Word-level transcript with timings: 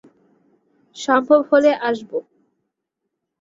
সম্ভব 0.95 1.39
হলে 1.51 1.71
আসব। 1.81 2.11